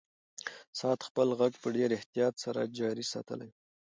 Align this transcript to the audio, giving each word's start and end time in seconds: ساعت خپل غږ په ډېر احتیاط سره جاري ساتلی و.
ساعت 0.79 1.01
خپل 1.09 1.27
غږ 1.39 1.53
په 1.61 1.67
ډېر 1.77 1.89
احتیاط 1.97 2.33
سره 2.43 2.61
جاري 2.79 3.05
ساتلی 3.13 3.49
و. 3.51 3.55